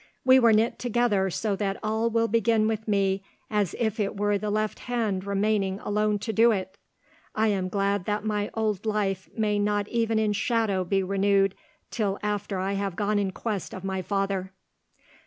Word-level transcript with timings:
"We 0.25 0.39
were 0.39 0.51
knit 0.51 0.79
together 0.79 1.29
so 1.29 1.55
that 1.57 1.77
all 1.83 2.09
will 2.09 2.27
begin 2.27 2.67
with 2.67 2.87
me 2.87 3.21
as 3.51 3.75
if 3.77 3.99
it 3.99 4.17
were 4.17 4.35
the 4.39 4.49
left 4.49 4.79
hand 4.79 5.25
remaining 5.27 5.79
alone 5.81 6.17
to 6.25 6.33
do 6.33 6.51
it! 6.51 6.75
I 7.35 7.49
am 7.49 7.69
glad 7.69 8.05
that 8.05 8.25
my 8.25 8.49
old 8.55 8.87
life 8.87 9.29
may 9.37 9.59
not 9.59 9.87
even 9.89 10.17
in 10.17 10.33
shadow 10.33 10.83
be 10.83 11.03
renewed 11.03 11.53
till 11.91 12.17
after 12.23 12.57
I 12.57 12.73
have 12.73 12.95
gone 12.95 13.19
in 13.19 13.29
quest 13.29 13.75
of 13.75 13.83
my 13.83 14.01
father." 14.01 14.53